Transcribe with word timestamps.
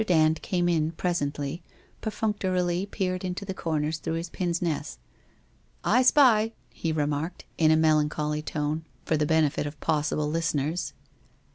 Dand 0.03 0.41
came 0.41 0.67
in, 0.67 0.93
presently, 0.93 1.61
perfunctorily 2.01 2.87
peering 2.87 3.21
into 3.21 3.45
the 3.45 3.53
corners 3.53 3.99
through 3.99 4.15
his 4.15 4.31
pince 4.31 4.59
nez. 4.59 4.97
* 5.43 5.83
I 5.83 6.01
spy!' 6.01 6.53
he 6.71 6.91
remarked, 6.91 7.45
in 7.59 7.69
a 7.69 7.77
melancholy 7.77 8.41
tone, 8.41 8.83
for 9.05 9.15
the 9.15 9.27
benefit 9.27 9.67
of 9.67 9.79
possible 9.79 10.27
listeners. 10.27 10.93